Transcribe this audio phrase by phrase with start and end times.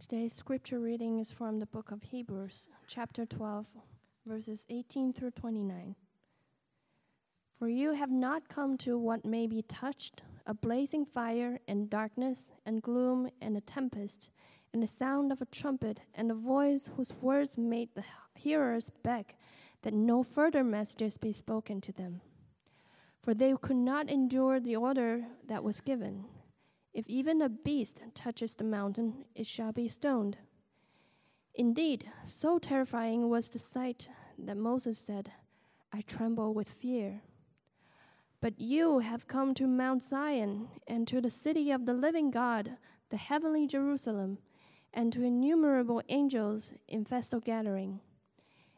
[0.00, 3.66] Today's scripture reading is from the book of Hebrews, chapter 12,
[4.24, 5.96] verses 18 through 29.
[7.58, 12.52] For you have not come to what may be touched a blazing fire, and darkness,
[12.64, 14.30] and gloom, and a tempest,
[14.72, 18.04] and the sound of a trumpet, and a voice whose words made the
[18.36, 19.34] hearers beg
[19.82, 22.20] that no further messages be spoken to them.
[23.20, 26.24] For they could not endure the order that was given.
[26.92, 30.38] If even a beast touches the mountain, it shall be stoned.
[31.54, 34.08] Indeed, so terrifying was the sight
[34.38, 35.32] that Moses said,
[35.92, 37.22] I tremble with fear.
[38.40, 42.76] But you have come to Mount Zion, and to the city of the living God,
[43.10, 44.38] the heavenly Jerusalem,
[44.94, 48.00] and to innumerable angels in festal gathering,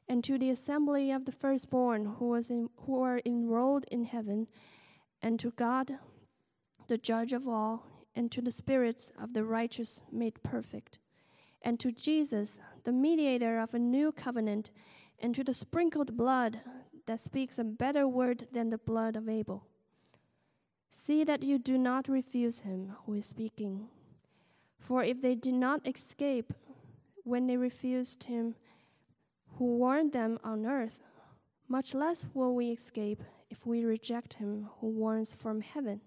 [0.08, 4.46] and to the assembly of the firstborn who, was in, who are enrolled in heaven,
[5.20, 5.98] and to God,
[6.88, 10.98] the judge of all, and to the spirits of the righteous made perfect,
[11.62, 14.70] and to Jesus, the mediator of a new covenant,
[15.18, 16.60] and to the sprinkled blood
[17.06, 19.66] that speaks a better word than the blood of Abel.
[20.90, 23.88] See that you do not refuse him who is speaking.
[24.78, 26.52] For if they did not escape
[27.24, 28.56] when they refused him
[29.56, 31.02] who warned them on earth,
[31.68, 36.00] much less will we escape if we reject him who warns from heaven.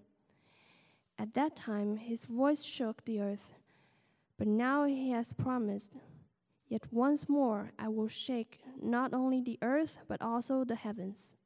[1.18, 3.50] At that time his voice shook the earth,
[4.36, 5.92] but now he has promised
[6.68, 11.36] Yet once more I will shake not only the earth, but also the heavens.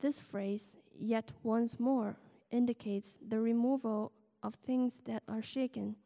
[0.00, 2.16] This phrase, yet once more,
[2.50, 5.96] indicates the removal of things that are shaken,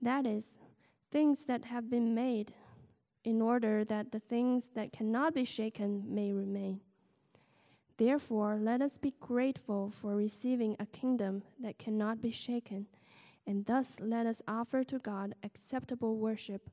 [0.00, 0.58] that is,
[1.10, 2.54] things that have been made,
[3.24, 6.80] in order that the things that cannot be shaken may remain.
[7.96, 12.86] Therefore, let us be grateful for receiving a kingdom that cannot be shaken,
[13.46, 16.70] and thus let us offer to God acceptable worship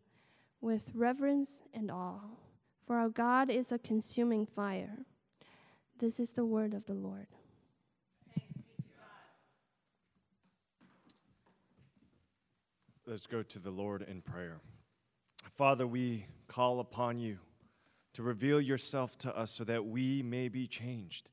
[0.61, 2.21] with reverence and awe,
[2.85, 5.05] for our God is a consuming fire.
[5.99, 7.27] This is the word of the Lord.
[13.05, 14.61] Let's go to the Lord in prayer.
[15.51, 17.39] Father, we call upon you
[18.13, 21.29] to reveal yourself to us so that we may be changed,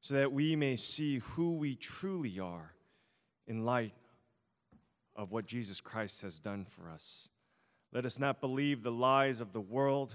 [0.00, 2.74] so that we may see who we truly are
[3.46, 3.94] in light
[5.14, 7.28] of what Jesus Christ has done for us.
[7.92, 10.14] Let us not believe the lies of the world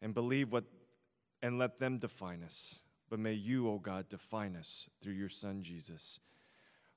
[0.00, 0.64] and believe what
[1.42, 2.78] and let them define us.
[3.10, 6.20] But may you, O oh God, define us through your Son Jesus.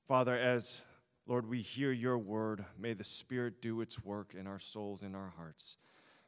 [0.06, 0.80] Father, as
[1.26, 5.16] Lord, we hear your word, may the Spirit do its work in our souls and
[5.16, 5.76] our hearts,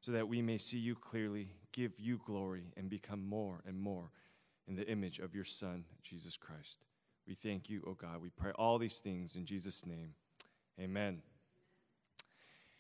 [0.01, 4.11] so that we may see you clearly, give you glory, and become more and more
[4.67, 6.85] in the image of your Son, Jesus Christ.
[7.27, 8.23] We thank you, O oh God.
[8.23, 10.15] We pray all these things in Jesus' name.
[10.81, 11.23] Amen.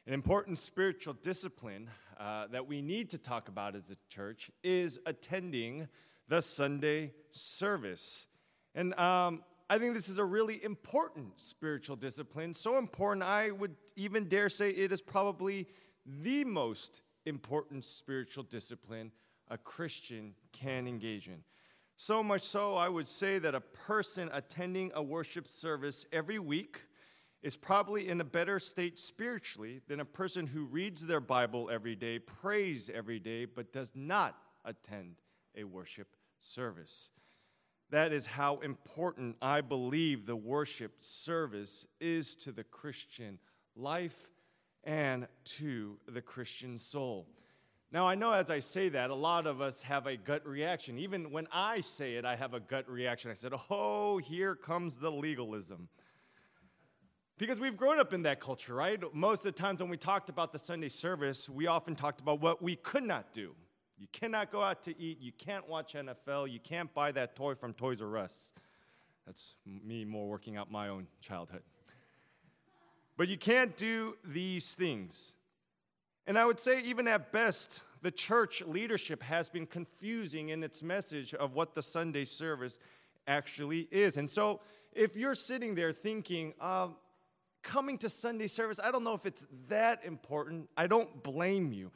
[0.07, 4.99] An important spiritual discipline uh, that we need to talk about as a church is
[5.05, 5.89] attending
[6.28, 8.27] the Sunday service.
[8.75, 12.55] And um, I think this is a really important spiritual discipline.
[12.55, 15.67] So important, I would even dare say it is probably
[16.07, 19.12] the most important spiritual discipline
[19.49, 21.43] a Christian can engage in.
[21.97, 26.81] So much so, I would say that a person attending a worship service every week
[27.43, 31.97] is probably in a better state spiritually than a person who reads their Bible every
[31.97, 35.16] day, prays every day, but does not attend
[35.56, 36.09] a worship
[36.39, 37.10] service.
[37.91, 43.39] That is how important I believe the worship service is to the Christian
[43.75, 44.31] life
[44.84, 47.27] and to the Christian soul.
[47.91, 50.99] Now, I know as I say that, a lot of us have a gut reaction.
[50.99, 53.31] Even when I say it, I have a gut reaction.
[53.31, 55.89] I said, Oh, here comes the legalism.
[57.39, 59.00] Because we've grown up in that culture, right?
[59.15, 62.41] Most of the times when we talked about the Sunday service, we often talked about
[62.41, 63.55] what we could not do.
[63.97, 67.55] You cannot go out to eat, you can't watch NFL, you can't buy that toy
[67.55, 68.53] from Toys R Us.
[69.25, 71.62] That's me more working out my own childhood.
[73.19, 75.33] But you can't do these things.
[76.27, 80.84] And I would say, even at best, the church leadership has been confusing in its
[80.84, 82.78] message of what the Sunday service
[83.27, 84.16] actually is.
[84.19, 84.60] And so,
[84.92, 86.89] if you're sitting there thinking, uh,
[87.63, 90.69] coming to Sunday service, I don't know if it's that important.
[90.77, 91.91] I don't blame you.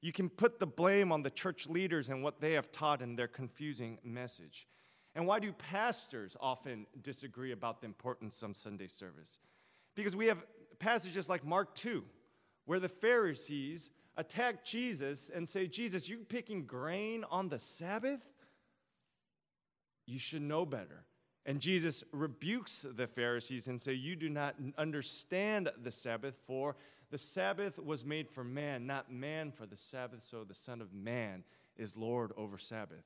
[0.00, 3.14] You can put the blame on the church leaders and what they have taught in
[3.14, 4.66] their confusing message.
[5.14, 9.38] And why do pastors often disagree about the importance of Sunday service?
[9.94, 10.42] Because we have
[10.82, 12.04] passages like Mark 2,
[12.64, 18.20] where the Pharisees attack Jesus and say, Jesus, you picking grain on the Sabbath?
[20.06, 21.04] You should know better.
[21.46, 26.76] And Jesus rebukes the Pharisees and say, "You do not understand the Sabbath, for
[27.10, 30.92] the Sabbath was made for man, not man for the Sabbath, so the Son of
[30.92, 31.44] Man
[31.76, 33.04] is Lord over Sabbath."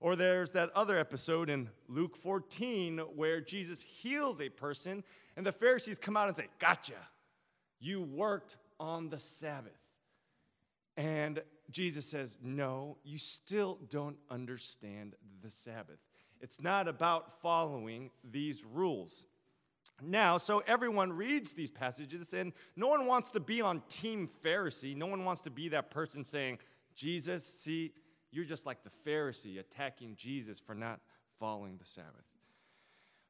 [0.00, 5.04] Or there's that other episode in Luke 14 where Jesus heals a person
[5.36, 6.94] and the Pharisees come out and say, Gotcha,
[7.78, 9.72] you worked on the Sabbath.
[10.96, 15.98] And Jesus says, No, you still don't understand the Sabbath.
[16.40, 19.24] It's not about following these rules.
[20.02, 24.94] Now, so everyone reads these passages, and no one wants to be on Team Pharisee.
[24.94, 26.58] No one wants to be that person saying,
[26.94, 27.92] Jesus, see,
[28.30, 31.00] you're just like the Pharisee attacking Jesus for not
[31.38, 32.24] following the Sabbath.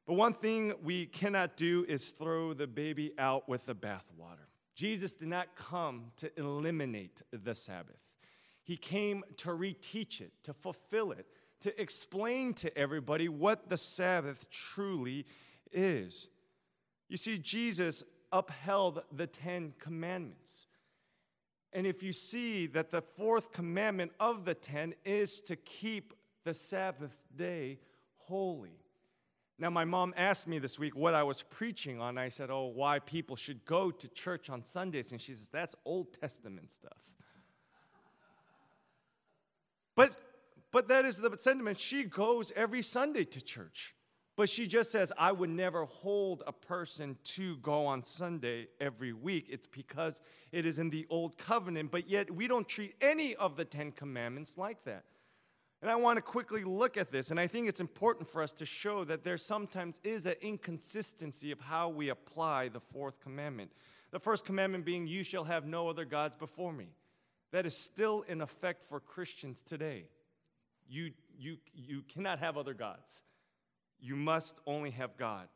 [0.07, 4.47] But one thing we cannot do is throw the baby out with the bathwater.
[4.73, 7.99] Jesus did not come to eliminate the Sabbath.
[8.63, 11.27] He came to reteach it, to fulfill it,
[11.61, 15.25] to explain to everybody what the Sabbath truly
[15.73, 16.29] is.
[17.09, 20.67] You see, Jesus upheld the Ten Commandments.
[21.73, 26.13] And if you see that the fourth commandment of the ten is to keep
[26.43, 27.79] the Sabbath day
[28.15, 28.79] holy.
[29.59, 32.17] Now, my mom asked me this week what I was preaching on.
[32.17, 35.11] I said, Oh, why people should go to church on Sundays.
[35.11, 36.97] And she says, That's Old Testament stuff.
[39.95, 40.11] But,
[40.71, 41.79] but that is the sentiment.
[41.79, 43.95] She goes every Sunday to church.
[44.35, 49.11] But she just says, I would never hold a person to go on Sunday every
[49.11, 49.47] week.
[49.49, 50.21] It's because
[50.51, 53.91] it is in the old covenant, but yet we don't treat any of the Ten
[53.91, 55.05] Commandments like that.
[55.81, 58.51] And I want to quickly look at this, and I think it's important for us
[58.53, 63.71] to show that there sometimes is an inconsistency of how we apply the fourth commandment.
[64.11, 66.89] The first commandment being, You shall have no other gods before me.
[67.51, 70.05] That is still in effect for Christians today.
[70.89, 73.21] You, you, you cannot have other gods.
[73.99, 75.47] You must only have God.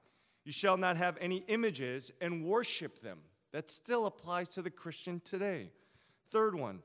[0.43, 3.19] You shall not have any images and worship them.
[3.51, 5.71] That still applies to the Christian today.
[6.29, 6.79] Third one,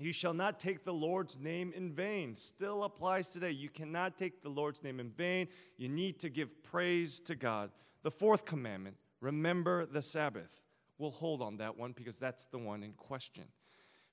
[0.00, 2.34] you shall not take the Lord's name in vain.
[2.34, 3.50] Still applies today.
[3.50, 5.48] You cannot take the Lord's name in vain.
[5.76, 7.70] You need to give praise to God.
[8.02, 10.62] The fourth commandment, remember the Sabbath.
[10.98, 13.44] We'll hold on that one because that's the one in question.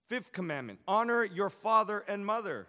[0.07, 2.67] Fifth commandment, honor your father and mother.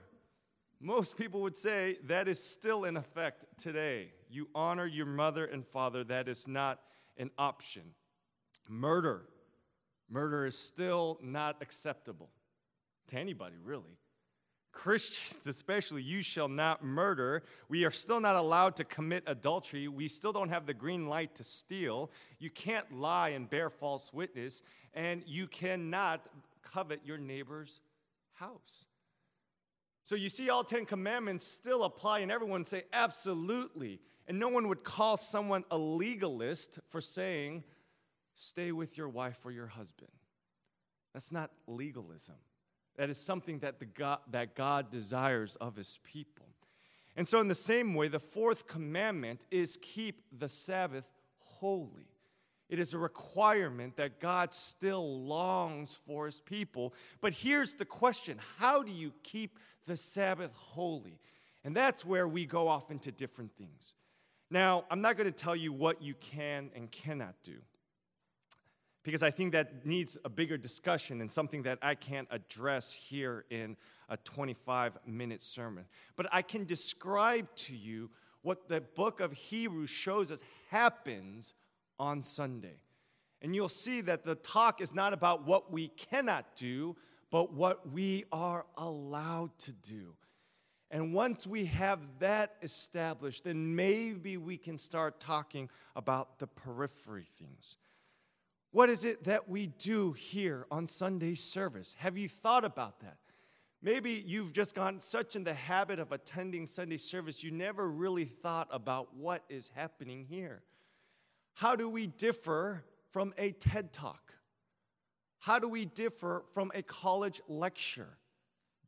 [0.81, 4.13] Most people would say that is still in effect today.
[4.31, 6.81] You honor your mother and father, that is not
[7.17, 7.83] an option.
[8.69, 9.23] Murder.
[10.09, 12.31] Murder is still not acceptable
[13.09, 13.99] to anybody, really.
[14.73, 17.43] Christians, especially, you shall not murder.
[17.69, 19.89] We are still not allowed to commit adultery.
[19.89, 22.11] We still don't have the green light to steal.
[22.39, 24.63] You can't lie and bear false witness.
[24.95, 26.21] And you cannot
[26.63, 27.81] covet your neighbor's
[28.35, 28.85] house.
[30.03, 33.99] So you see, all 10 commandments still apply, and everyone say, absolutely.
[34.29, 37.65] And no one would call someone a legalist for saying,
[38.35, 40.13] stay with your wife or your husband.
[41.13, 42.37] That's not legalism.
[42.97, 46.47] That is something that, the God, that God desires of his people.
[47.17, 52.09] And so, in the same way, the fourth commandment is keep the Sabbath holy.
[52.69, 56.95] It is a requirement that God still longs for his people.
[57.21, 61.21] But here's the question how do you keep the Sabbath holy?
[61.65, 63.95] And that's where we go off into different things.
[64.51, 67.57] Now, I'm not going to tell you what you can and cannot do
[69.07, 73.45] because I think that needs a bigger discussion and something that I can't address here
[73.51, 73.77] in
[74.09, 75.85] a 25 minute sermon.
[76.17, 78.11] But I can describe to you
[78.43, 81.55] what the book of Hebrews shows us happens
[82.01, 82.81] on Sunday.
[83.41, 86.97] And you'll see that the talk is not about what we cannot do,
[87.31, 90.17] but what we are allowed to do.
[90.91, 97.29] And once we have that established, then maybe we can start talking about the periphery
[97.39, 97.77] things.
[98.77, 101.97] What is it that we do here on Sunday service?
[102.01, 103.17] Have you thought about that?
[103.81, 108.27] Maybe you've just gotten such in the habit of attending Sunday service, you never really
[108.27, 110.63] thought about what is happening here.
[111.55, 114.35] How do we differ from a TED Talk?
[115.39, 118.19] How do we differ from a college lecture?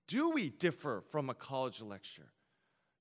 [0.07, 2.28] Do we differ from a college lecture?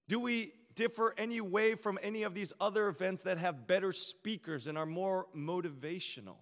[0.08, 4.68] Do we differ any way from any of these other events that have better speakers
[4.68, 6.38] and are more motivational?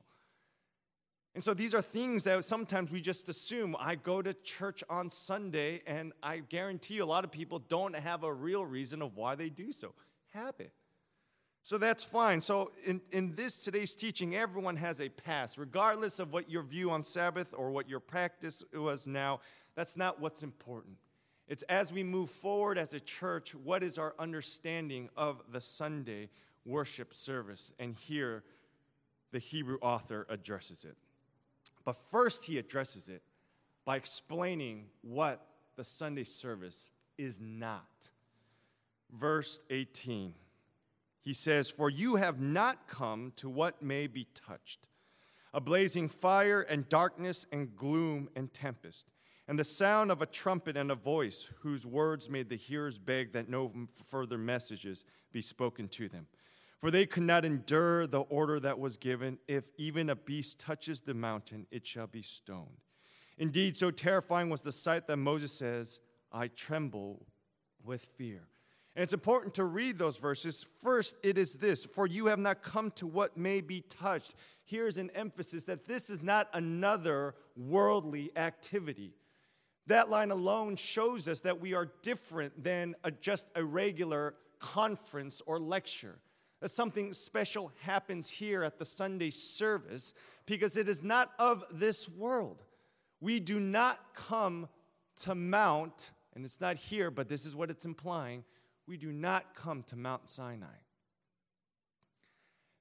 [1.36, 3.75] And so these are things that sometimes we just assume.
[3.77, 8.24] I go to church on Sunday, and I guarantee a lot of people don't have
[8.24, 9.94] a real reason of why they do so.
[10.34, 10.72] Habit.
[11.62, 12.39] So that's fine.
[12.39, 16.89] So, in, in this today's teaching, everyone has a past, regardless of what your view
[16.89, 19.42] on Sabbath or what your practice was now.
[19.75, 20.96] That's not what's important.
[21.50, 26.30] It's as we move forward as a church, what is our understanding of the Sunday
[26.65, 27.74] worship service?
[27.77, 28.44] And here,
[29.34, 30.96] the Hebrew author addresses it.
[31.86, 33.22] But first, he addresses it
[33.86, 38.10] by explaining what the Sunday service is not.
[39.12, 40.34] Verse 18,
[41.22, 44.88] he says, For you have not come to what may be touched
[45.54, 49.10] a blazing fire and darkness and gloom and tempest,
[49.48, 53.32] and the sound of a trumpet and a voice whose words made the hearers beg
[53.32, 53.72] that no
[54.06, 56.27] further messages be spoken to them.
[56.86, 61.01] For they could not endure the order that was given if even a beast touches
[61.01, 62.77] the mountain, it shall be stoned.
[63.39, 66.00] Indeed, so terrifying was the sight that Moses says,
[66.32, 67.25] I tremble
[67.84, 68.42] with fear.
[68.96, 70.63] And it's important to read those verses.
[70.80, 74.36] First, it is this For you have not come to what may be touched.
[74.63, 79.15] Here's an emphasis that this is not another worldly activity.
[79.88, 85.42] That line alone shows us that we are different than a, just a regular conference
[85.48, 86.20] or lecture.
[86.65, 90.15] That something special happens here at the Sunday service
[90.48, 92.63] because it is not of this world.
[93.22, 94.67] We do not come
[95.17, 98.43] to Mount, and it's not here, but this is what it's implying.
[98.88, 100.74] We do not come to Mount Sinai.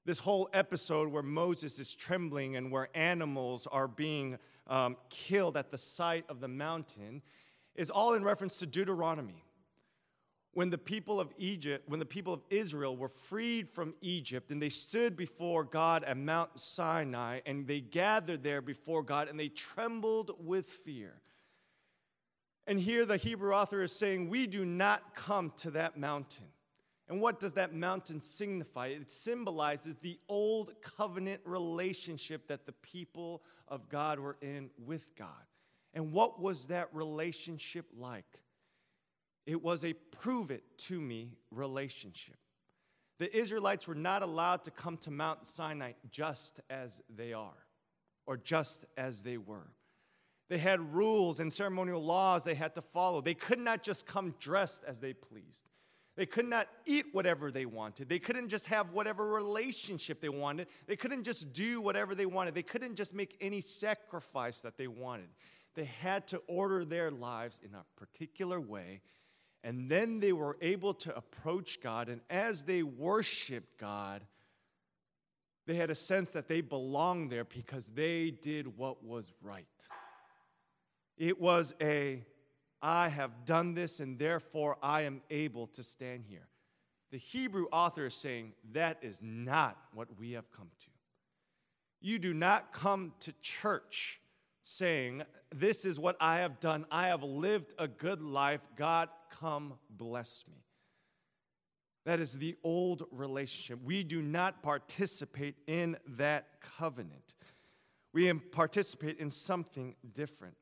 [0.03, 5.69] This whole episode where Moses is trembling and where animals are being um, killed at
[5.69, 7.21] the site of the mountain
[7.75, 9.44] is all in reference to Deuteronomy.
[10.55, 14.61] When the people of Egypt, when the people of Israel were freed from Egypt and
[14.61, 19.49] they stood before God at Mount Sinai and they gathered there before God and they
[19.49, 21.21] trembled with fear.
[22.67, 26.47] And here the Hebrew author is saying, We do not come to that mountain.
[27.09, 28.87] And what does that mountain signify?
[28.87, 35.27] It symbolizes the old covenant relationship that the people of God were in with God.
[35.93, 38.44] And what was that relationship like?
[39.45, 42.37] It was a prove it to me relationship.
[43.17, 47.65] The Israelites were not allowed to come to Mount Sinai just as they are
[48.25, 49.71] or just as they were.
[50.49, 53.21] They had rules and ceremonial laws they had to follow.
[53.21, 55.69] They could not just come dressed as they pleased.
[56.15, 58.07] They could not eat whatever they wanted.
[58.07, 60.67] They couldn't just have whatever relationship they wanted.
[60.87, 62.55] They couldn't just do whatever they wanted.
[62.55, 65.27] They couldn't just make any sacrifice that they wanted.
[65.73, 69.01] They had to order their lives in a particular way.
[69.65, 72.07] And then they were able to approach God.
[72.07, 74.21] And as they worshiped God,
[75.65, 79.65] they had a sense that they belonged there because they did what was right.
[81.17, 82.23] It was a
[82.79, 86.47] I have done this, and therefore I am able to stand here.
[87.11, 90.87] The Hebrew author is saying that is not what we have come to.
[92.01, 94.19] You do not come to church
[94.65, 95.21] saying,
[95.53, 96.85] This is what I have done.
[96.91, 98.61] I have lived a good life.
[98.75, 100.65] God, come bless me.
[102.05, 103.79] That is the old relationship.
[103.83, 107.35] We do not participate in that covenant.
[108.13, 110.55] We participate in something different.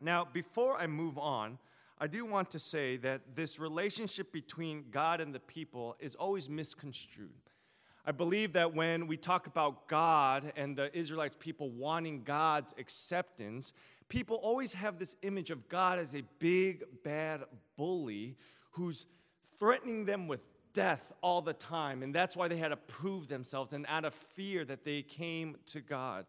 [0.00, 1.58] Now, before I move on,
[1.98, 6.48] I do want to say that this relationship between God and the people is always
[6.48, 7.47] misconstrued.
[8.08, 13.74] I believe that when we talk about God and the Israelites people wanting God's acceptance,
[14.08, 17.42] people always have this image of God as a big, bad
[17.76, 18.38] bully
[18.70, 19.04] who's
[19.58, 20.40] threatening them with
[20.72, 22.02] death all the time.
[22.02, 25.58] And that's why they had to prove themselves, and out of fear that they came
[25.66, 26.24] to God.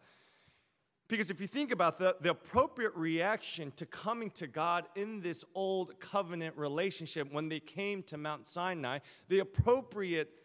[1.08, 5.46] Because if you think about the, the appropriate reaction to coming to God in this
[5.56, 10.39] old covenant relationship when they came to Mount Sinai, the appropriate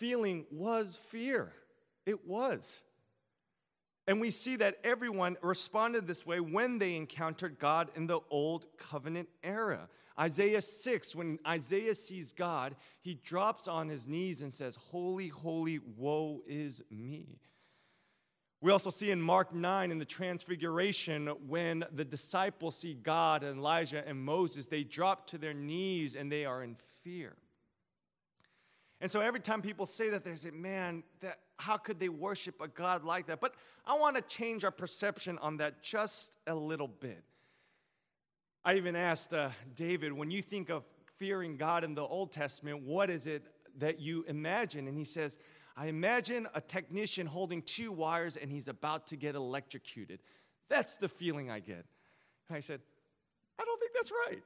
[0.00, 1.52] feeling was fear.
[2.06, 2.82] It was.
[4.06, 8.66] And we see that everyone responded this way when they encountered God in the old
[8.78, 9.88] covenant era.
[10.18, 15.80] Isaiah 6, when Isaiah sees God, he drops on his knees and says, Holy, holy,
[15.96, 17.38] woe is me.
[18.62, 23.58] We also see in Mark 9 in the Transfiguration when the disciples see God and
[23.58, 27.36] Elijah and Moses, they drop to their knees and they are in fear.
[29.00, 32.60] And so every time people say that, they say, man, that, how could they worship
[32.60, 33.40] a God like that?
[33.40, 33.54] But
[33.86, 37.24] I want to change our perception on that just a little bit.
[38.62, 40.84] I even asked uh, David, when you think of
[41.16, 43.42] fearing God in the Old Testament, what is it
[43.78, 44.86] that you imagine?
[44.86, 45.38] And he says,
[45.76, 50.20] I imagine a technician holding two wires and he's about to get electrocuted.
[50.68, 51.86] That's the feeling I get.
[52.48, 52.80] And I said,
[53.58, 54.42] I don't think that's right.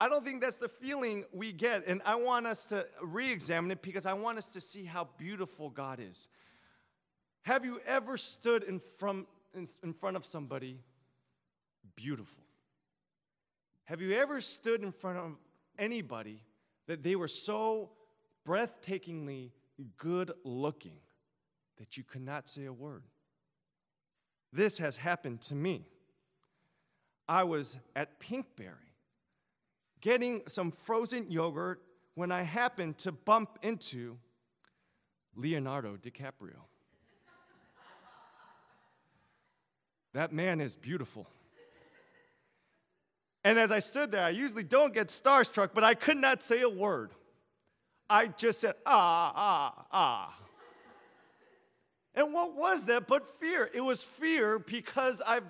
[0.00, 1.86] I don't think that's the feeling we get.
[1.86, 5.08] And I want us to re examine it because I want us to see how
[5.16, 6.28] beautiful God is.
[7.42, 10.80] Have you ever stood in front, in front of somebody
[11.94, 12.42] beautiful?
[13.84, 15.32] Have you ever stood in front of
[15.78, 16.42] anybody
[16.88, 17.90] that they were so
[18.46, 19.52] breathtakingly
[19.96, 20.98] good looking
[21.78, 23.04] that you could not say a word?
[24.52, 25.86] This has happened to me.
[27.28, 28.85] I was at Pinkberry
[30.00, 31.82] getting some frozen yogurt
[32.14, 34.18] when I happened to bump into
[35.34, 36.64] Leonardo DiCaprio.
[40.14, 41.26] that man is beautiful.
[43.44, 46.62] And as I stood there, I usually don't get starstruck, but I could not say
[46.62, 47.12] a word.
[48.10, 50.38] I just said, ah, ah, ah.
[52.14, 53.70] And what was that but fear?
[53.74, 55.44] It was fear because I've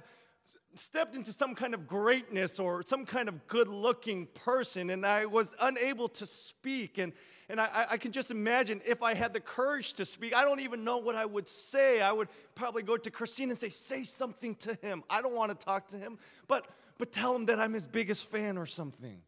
[0.78, 5.26] stepped into some kind of greatness or some kind of good looking person and I
[5.26, 6.98] was unable to speak.
[6.98, 7.12] And,
[7.48, 10.60] and I, I can just imagine if I had the courage to speak, I don't
[10.60, 12.00] even know what I would say.
[12.00, 15.04] I would probably go to Christine and say, Say something to him.
[15.08, 16.18] I don't want to talk to him.
[16.48, 16.66] But
[16.98, 19.20] but tell him that I'm his biggest fan or something.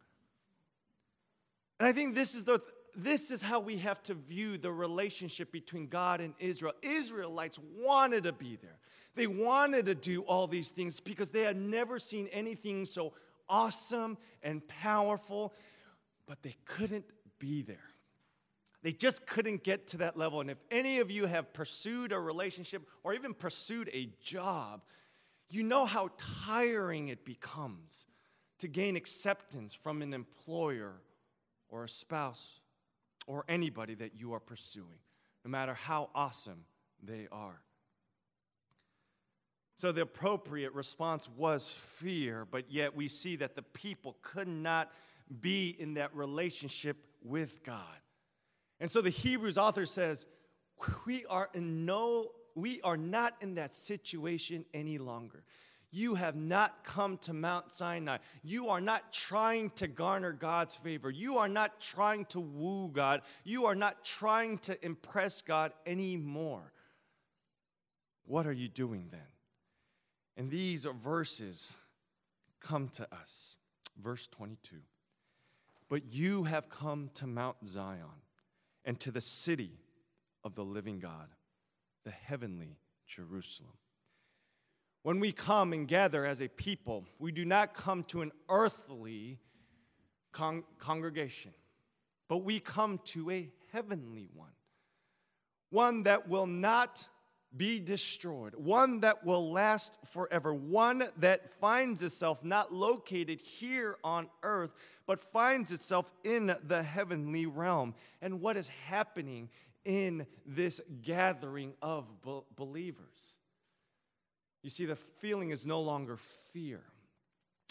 [1.78, 2.61] And I think this is the
[2.99, 6.73] this is how we have to view the relationship between God and Israel.
[6.83, 8.78] Israelites wanted to be there.
[9.14, 13.12] They wanted to do all these things because they had never seen anything so
[13.49, 15.55] awesome and powerful,
[16.26, 17.05] but they couldn't
[17.38, 17.78] be there.
[18.83, 20.40] They just couldn't get to that level.
[20.40, 24.83] And if any of you have pursued a relationship or even pursued a job,
[25.49, 26.11] you know how
[26.47, 28.07] tiring it becomes
[28.59, 30.95] to gain acceptance from an employer
[31.69, 32.61] or a spouse
[33.29, 34.99] or anybody that you are pursuing,
[35.45, 36.65] no matter how awesome
[37.01, 37.61] they are.
[39.77, 44.91] So the appropriate response was fear, but yet we see that the people could not
[45.41, 47.79] be in that relationship with God.
[48.81, 50.27] And so the Hebrews author says,
[51.07, 55.45] we are in no we are not in that situation any longer.
[55.90, 58.18] You have not come to Mount Sinai.
[58.42, 61.11] You are not trying to garner God's favor.
[61.11, 63.23] You are not trying to woo God.
[63.45, 66.73] You are not trying to impress God anymore.
[68.26, 69.21] What are you doing then?
[70.37, 71.73] And these are verses
[72.61, 73.57] come to us.
[74.01, 74.77] Verse 22.
[75.88, 78.22] But you have come to Mount Zion
[78.85, 79.72] and to the city
[80.44, 81.29] of the living God
[82.05, 83.72] the heavenly Jerusalem.
[85.09, 89.38] When we come and gather as a people, we do not come to an earthly
[90.33, 91.55] con- congregation,
[92.29, 94.53] but we come to a heavenly one.
[95.71, 97.09] One that will not
[97.57, 104.29] be destroyed, one that will last forever, one that finds itself not located here on
[104.42, 104.75] earth,
[105.07, 107.94] but finds itself in the heavenly realm.
[108.21, 109.49] And what is happening
[109.87, 113.38] in this gathering of be- believers.
[114.62, 116.16] You see, the feeling is no longer
[116.53, 116.81] fear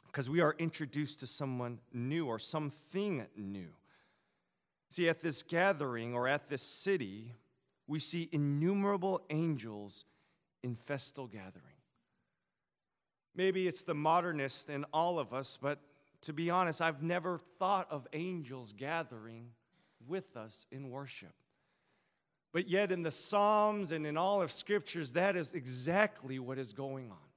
[0.07, 3.69] because we are introduced to someone new or something new.
[4.89, 7.33] See, at this gathering or at this city,
[7.87, 10.05] we see innumerable angels
[10.63, 11.63] in festal gathering.
[13.35, 15.79] Maybe it's the modernist in all of us, but
[16.21, 19.51] to be honest, I've never thought of angels gathering
[20.07, 21.33] with us in worship.
[22.57, 26.73] But yet, in the Psalms and in all of Scriptures, that is exactly what is
[26.73, 27.27] going on.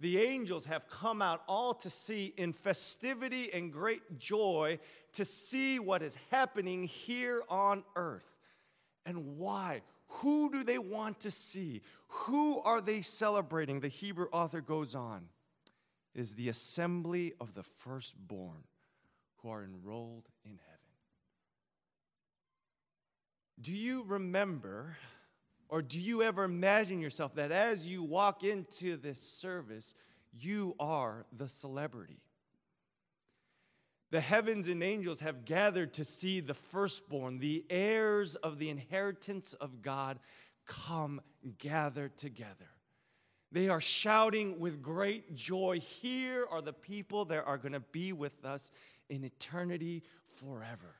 [0.00, 4.78] The angels have come out all to see in festivity and great joy
[5.12, 8.34] to see what is happening here on earth.
[9.04, 9.82] And why?
[10.06, 11.82] Who do they want to see?
[12.08, 13.80] Who are they celebrating?
[13.80, 15.28] The Hebrew author goes on.
[16.14, 18.64] It is the assembly of the firstborn
[19.42, 20.69] who are enrolled in heaven.
[23.60, 24.96] Do you remember,
[25.68, 29.94] or do you ever imagine yourself that as you walk into this service,
[30.32, 32.22] you are the celebrity?
[34.10, 39.52] The heavens and angels have gathered to see the firstborn, the heirs of the inheritance
[39.54, 40.18] of God,
[40.66, 41.20] come
[41.58, 42.68] gather together.
[43.52, 45.80] They are shouting with great joy.
[45.80, 48.70] Here are the people that are going to be with us
[49.08, 50.02] in eternity
[50.38, 50.99] forever.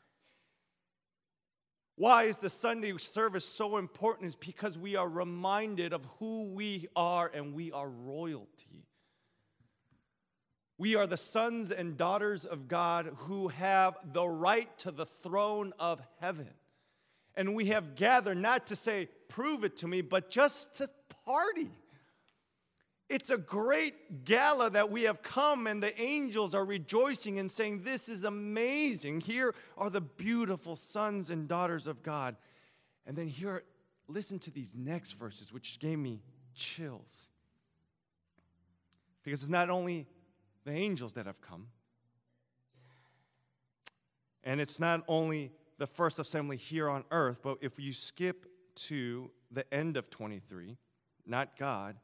[2.00, 4.28] Why is the Sunday service so important?
[4.28, 8.86] Is because we are reminded of who we are and we are royalty.
[10.78, 15.74] We are the sons and daughters of God who have the right to the throne
[15.78, 16.48] of heaven.
[17.34, 20.88] And we have gathered not to say, prove it to me, but just to
[21.26, 21.68] party.
[23.11, 27.83] It's a great gala that we have come, and the angels are rejoicing and saying,
[27.83, 29.23] This is amazing.
[29.23, 32.37] Here are the beautiful sons and daughters of God.
[33.05, 33.64] And then here,
[34.07, 36.23] listen to these next verses, which gave me
[36.55, 37.29] chills.
[39.25, 40.07] Because it's not only
[40.64, 41.66] the angels that have come,
[44.44, 49.31] And it's not only the first assembly here on earth, but if you skip to
[49.51, 50.79] the end of 23,
[51.27, 51.96] not God,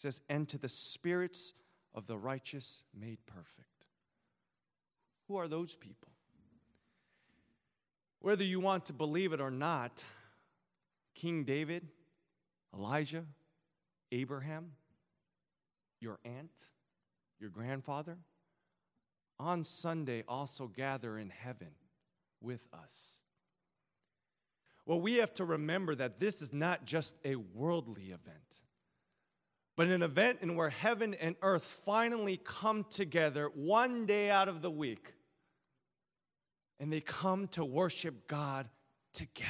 [0.00, 1.52] says, and to the spirits
[1.94, 3.86] of the righteous made perfect.
[5.28, 6.10] Who are those people?
[8.20, 10.02] Whether you want to believe it or not,
[11.14, 11.86] King David,
[12.74, 13.24] Elijah,
[14.12, 14.72] Abraham,
[16.00, 16.50] your aunt,
[17.38, 18.18] your grandfather,
[19.38, 21.72] on Sunday also gather in heaven
[22.40, 23.18] with us.
[24.86, 28.62] Well, we have to remember that this is not just a worldly event,
[29.80, 34.60] but an event in where heaven and earth finally come together one day out of
[34.60, 35.14] the week
[36.78, 38.68] and they come to worship God
[39.14, 39.48] together.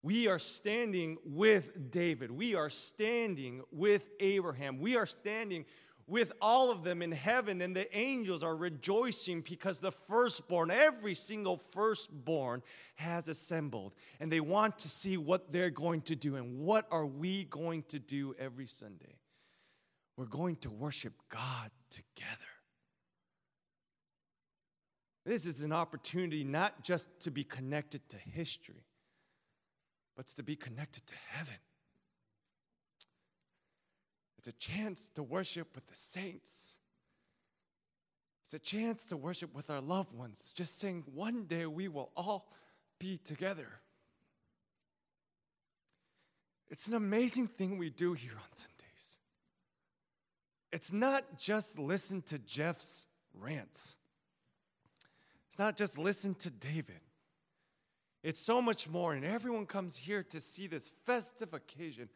[0.00, 2.30] We are standing with David.
[2.30, 4.78] We are standing with Abraham.
[4.78, 5.64] We are standing
[6.10, 11.14] with all of them in heaven, and the angels are rejoicing because the firstborn, every
[11.14, 12.62] single firstborn,
[12.96, 13.94] has assembled.
[14.18, 16.34] And they want to see what they're going to do.
[16.34, 19.20] And what are we going to do every Sunday?
[20.16, 22.34] We're going to worship God together.
[25.24, 28.84] This is an opportunity not just to be connected to history,
[30.16, 31.54] but to be connected to heaven.
[34.40, 36.76] It's a chance to worship with the saints.
[38.42, 42.10] It's a chance to worship with our loved ones, just saying one day we will
[42.16, 42.50] all
[42.98, 43.68] be together.
[46.70, 49.18] It's an amazing thing we do here on Sundays.
[50.72, 53.04] It's not just listen to Jeff's
[53.38, 53.94] rants.
[55.48, 57.02] It's not just listen to David.
[58.22, 62.08] It's so much more, and everyone comes here to see this festive occasion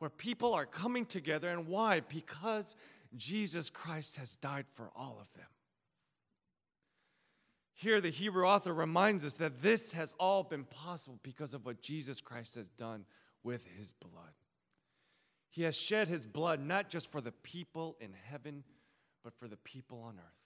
[0.00, 1.50] where people are coming together.
[1.50, 2.00] And why?
[2.00, 2.74] Because
[3.16, 5.46] Jesus Christ has died for all of them.
[7.74, 11.80] Here, the Hebrew author reminds us that this has all been possible because of what
[11.80, 13.04] Jesus Christ has done
[13.42, 14.32] with his blood.
[15.50, 18.64] He has shed his blood not just for the people in heaven,
[19.22, 20.40] but for the people on earth.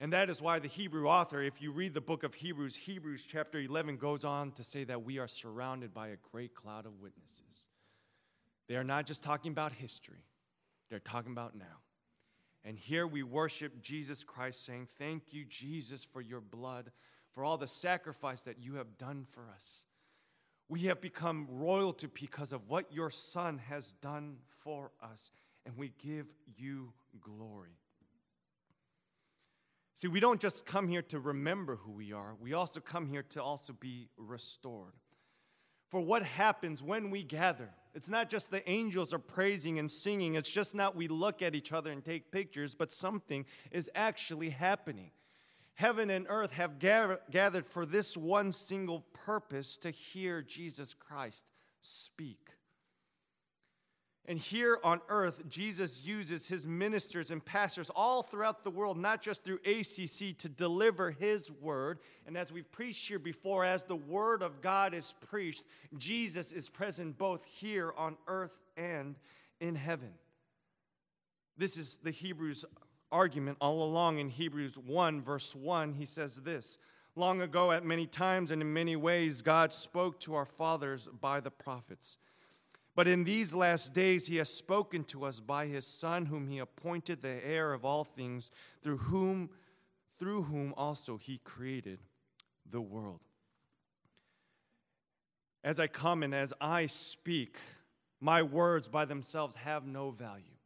[0.00, 3.26] And that is why the Hebrew author, if you read the book of Hebrews, Hebrews
[3.28, 7.00] chapter 11 goes on to say that we are surrounded by a great cloud of
[7.00, 7.66] witnesses.
[8.68, 10.24] They are not just talking about history,
[10.90, 11.82] they're talking about now.
[12.64, 16.90] And here we worship Jesus Christ, saying, Thank you, Jesus, for your blood,
[17.32, 19.84] for all the sacrifice that you have done for us.
[20.68, 25.30] We have become royalty because of what your Son has done for us,
[25.64, 26.26] and we give
[26.56, 27.78] you glory.
[29.94, 33.22] See, we don't just come here to remember who we are, we also come here
[33.30, 34.92] to also be restored.
[35.88, 37.70] For what happens when we gather?
[37.98, 40.36] It's not just the angels are praising and singing.
[40.36, 44.50] It's just not we look at each other and take pictures, but something is actually
[44.50, 45.10] happening.
[45.74, 51.44] Heaven and earth have gathered for this one single purpose to hear Jesus Christ
[51.80, 52.47] speak.
[54.28, 59.22] And here on earth, Jesus uses his ministers and pastors all throughout the world, not
[59.22, 61.98] just through ACC, to deliver his word.
[62.26, 65.64] And as we've preached here before, as the word of God is preached,
[65.96, 69.16] Jesus is present both here on earth and
[69.60, 70.12] in heaven.
[71.56, 72.66] This is the Hebrews
[73.10, 75.94] argument all along in Hebrews 1, verse 1.
[75.94, 76.76] He says this
[77.16, 81.40] Long ago, at many times and in many ways, God spoke to our fathers by
[81.40, 82.18] the prophets.
[82.98, 86.58] But in these last days, he has spoken to us by his Son, whom he
[86.58, 88.50] appointed the heir of all things,
[88.82, 89.50] through whom,
[90.18, 92.00] through whom also he created
[92.68, 93.20] the world.
[95.62, 97.58] As I come and as I speak,
[98.20, 100.56] my words by themselves have no value.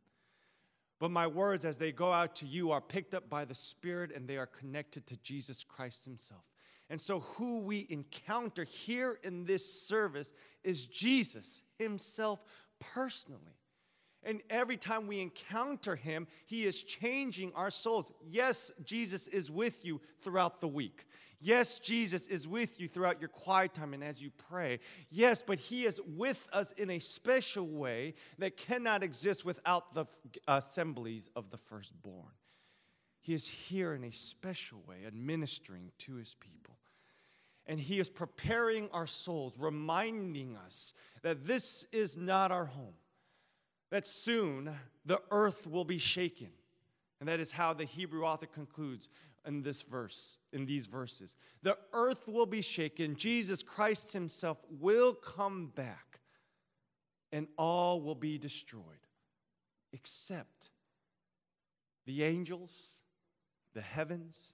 [0.99, 4.11] But my words, as they go out to you, are picked up by the Spirit
[4.11, 6.52] and they are connected to Jesus Christ Himself.
[6.93, 12.45] And so, who we encounter here in this service is Jesus Himself
[12.81, 13.57] personally.
[14.23, 18.13] And every time we encounter Him, He is changing our souls.
[18.23, 21.07] Yes, Jesus is with you throughout the week.
[21.41, 24.79] Yes, Jesus is with you throughout your quiet time and as you pray.
[25.09, 30.05] Yes, but He is with us in a special way that cannot exist without the
[30.47, 32.33] assemblies of the firstborn.
[33.23, 36.72] He is here in a special way, administering to His people.
[37.67, 42.95] And He is preparing our souls, reminding us that this is not our home,
[43.91, 44.71] that soon
[45.07, 46.51] the earth will be shaken.
[47.21, 49.09] And that is how the Hebrew author concludes
[49.47, 51.37] in this verse, in these verses.
[51.63, 56.21] The earth will be shaken, Jesus Christ Himself will come back,
[57.31, 58.83] and all will be destroyed,
[59.93, 60.71] except
[62.07, 62.97] the angels,
[63.75, 64.53] the heavens,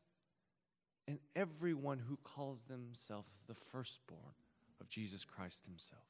[1.09, 4.21] and everyone who calls themselves the firstborn
[4.79, 6.03] of Jesus Christ Himself.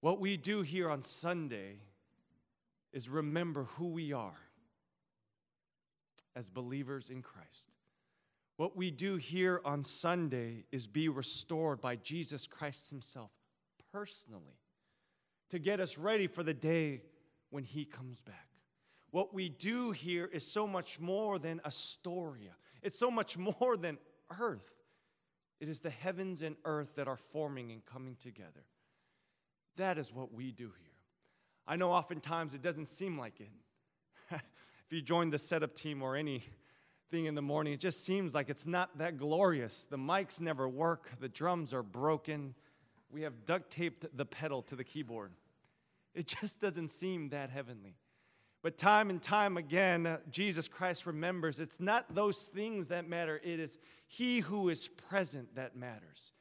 [0.00, 1.76] What we do here on Sunday
[2.92, 4.38] is remember who we are
[6.34, 7.70] as believers in Christ.
[8.56, 13.30] What we do here on Sunday is be restored by Jesus Christ Himself
[13.92, 14.58] personally
[15.50, 17.02] to get us ready for the day
[17.50, 18.49] when He comes back.
[19.10, 23.98] What we do here is so much more than Astoria, it's so much more than
[24.38, 24.70] earth.
[25.60, 28.64] It is the heavens and earth that are forming and coming together.
[29.76, 30.90] That is what we do here.
[31.66, 33.50] I know oftentimes it doesn't seem like it.
[34.30, 34.42] if
[34.90, 36.50] you join the setup team or anything
[37.12, 39.86] in the morning, it just seems like it's not that glorious.
[39.90, 42.54] The mics never work, the drums are broken.
[43.12, 45.32] We have duct taped the pedal to the keyboard.
[46.14, 47.96] It just doesn't seem that heavenly.
[48.62, 53.58] But time and time again, Jesus Christ remembers it's not those things that matter, it
[53.58, 56.32] is He who is present that matters.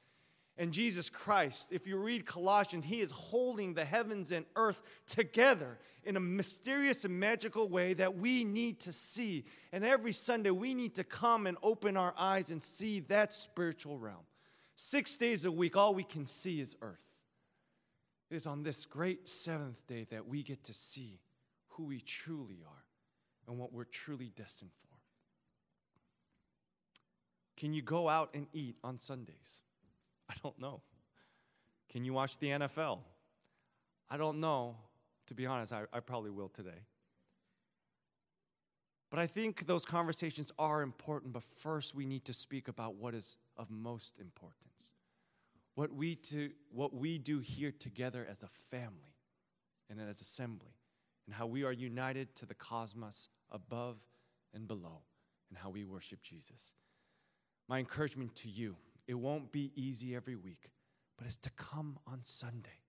[0.57, 5.79] And Jesus Christ, if you read Colossians, He is holding the heavens and earth together
[6.03, 9.45] in a mysterious and magical way that we need to see.
[9.71, 13.97] And every Sunday, we need to come and open our eyes and see that spiritual
[13.97, 14.25] realm.
[14.75, 16.99] Six days a week, all we can see is earth.
[18.29, 21.21] It is on this great seventh day that we get to see
[21.79, 22.83] who we truly are
[23.47, 24.97] and what we're truly destined for.
[27.55, 29.61] Can you go out and eat on Sundays?
[30.29, 30.81] I don't know.
[31.89, 32.99] Can you watch the NFL?
[34.09, 34.75] I don't know.
[35.27, 36.83] To be honest, I, I probably will today.
[39.09, 43.15] But I think those conversations are important, but first we need to speak about what
[43.15, 44.91] is of most importance.
[45.75, 49.15] What we, to, what we do here together as a family
[49.89, 50.78] and as assembly
[51.29, 53.97] and how we are united to the cosmos above
[54.51, 55.03] and below,
[55.47, 56.73] and how we worship Jesus.
[57.67, 58.75] My encouragement to you
[59.07, 60.71] it won't be easy every week,
[61.19, 62.81] but it's to come on Sunday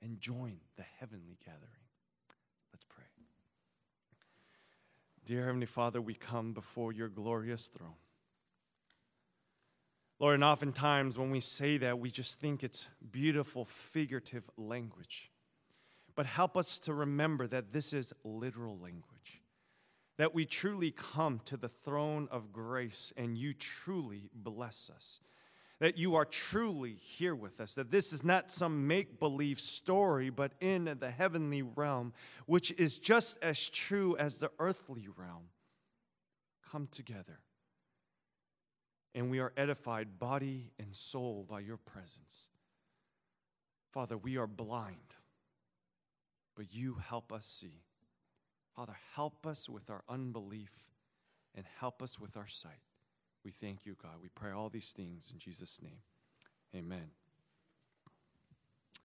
[0.00, 1.88] and join the heavenly gathering.
[2.72, 3.02] Let's pray.
[5.24, 7.98] Dear Heavenly Father, we come before your glorious throne.
[10.20, 15.31] Lord, and oftentimes when we say that, we just think it's beautiful, figurative language.
[16.14, 19.42] But help us to remember that this is literal language,
[20.18, 25.20] that we truly come to the throne of grace and you truly bless us,
[25.80, 30.28] that you are truly here with us, that this is not some make believe story,
[30.28, 32.12] but in the heavenly realm,
[32.46, 35.48] which is just as true as the earthly realm,
[36.70, 37.40] come together.
[39.14, 42.48] And we are edified body and soul by your presence.
[43.92, 44.96] Father, we are blind
[46.56, 47.82] but you help us see.
[48.74, 50.72] Father, help us with our unbelief
[51.54, 52.80] and help us with our sight.
[53.44, 54.22] We thank you, God.
[54.22, 56.00] We pray all these things in Jesus' name.
[56.74, 57.10] Amen.